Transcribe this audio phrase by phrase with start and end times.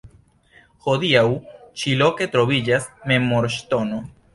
[0.85, 1.23] Hodiaŭ
[1.83, 4.07] ĉi loke troviĝas memorŝtono.